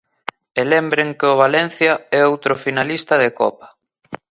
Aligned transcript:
E 0.59 0.61
lembren 0.73 1.09
que 1.19 1.27
o 1.33 1.39
Valencia 1.43 1.93
é 2.19 2.21
o 2.23 2.29
outro 2.33 2.53
finalista 2.65 3.15
de 3.23 3.29
Copa. 3.39 3.67